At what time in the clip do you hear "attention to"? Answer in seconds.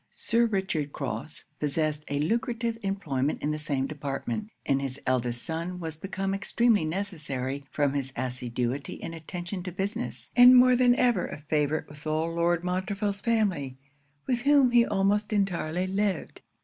9.13-9.71